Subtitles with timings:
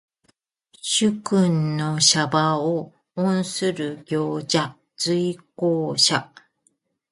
[0.81, 4.75] 主君の車馬を御する従者。
[4.97, 6.33] 随行者。